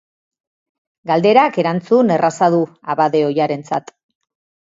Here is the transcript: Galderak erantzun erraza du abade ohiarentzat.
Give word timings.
Galderak 1.09 1.59
erantzun 1.63 2.09
erraza 2.15 2.49
du 2.55 2.61
abade 2.95 3.23
ohiarentzat. 3.29 3.93